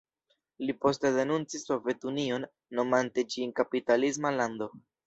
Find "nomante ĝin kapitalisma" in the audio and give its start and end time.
2.81-4.39